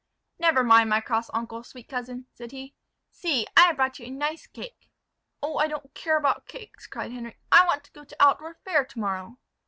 "Never 0.39 0.63
mind 0.63 0.89
my 0.89 0.99
cross 0.99 1.29
uncle, 1.31 1.63
sweet 1.63 1.87
cousin," 1.87 2.25
said 2.33 2.51
he: 2.51 2.73
"see, 3.11 3.45
I 3.55 3.67
have 3.67 3.75
brought 3.75 3.99
you 3.99 4.07
a 4.07 4.09
nice 4.09 4.47
cake." 4.47 4.89
"Oh! 5.43 5.57
I 5.57 5.67
don't 5.67 5.93
care 5.93 6.17
about 6.17 6.47
cakes," 6.47 6.87
cried 6.87 7.11
Henric. 7.11 7.37
"I 7.51 7.67
want 7.67 7.83
to 7.83 7.91
go 7.91 8.03
to 8.03 8.17
Altdorf 8.19 8.57
fair 8.65 8.83
to 8.83 8.99
morrow." 8.99 9.37